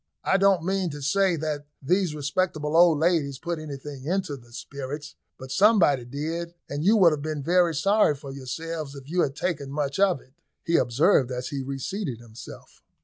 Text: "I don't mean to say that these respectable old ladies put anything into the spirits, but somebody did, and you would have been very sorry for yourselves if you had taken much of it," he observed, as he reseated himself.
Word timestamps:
"I 0.23 0.37
don't 0.37 0.63
mean 0.63 0.89
to 0.89 1.01
say 1.03 1.35
that 1.35 1.67
these 1.79 2.15
respectable 2.15 2.75
old 2.75 2.97
ladies 2.97 3.37
put 3.37 3.59
anything 3.59 4.05
into 4.05 4.35
the 4.35 4.51
spirits, 4.51 5.13
but 5.37 5.51
somebody 5.51 6.05
did, 6.05 6.55
and 6.67 6.83
you 6.83 6.97
would 6.97 7.11
have 7.11 7.21
been 7.21 7.43
very 7.43 7.75
sorry 7.75 8.15
for 8.15 8.31
yourselves 8.31 8.95
if 8.95 9.07
you 9.07 9.21
had 9.21 9.35
taken 9.35 9.69
much 9.71 9.99
of 9.99 10.19
it," 10.19 10.33
he 10.63 10.75
observed, 10.77 11.29
as 11.31 11.49
he 11.49 11.61
reseated 11.61 12.19
himself. 12.19 12.81